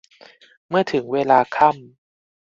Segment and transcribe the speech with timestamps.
[0.69, 1.81] เมื่อถึงเวลาค่ำ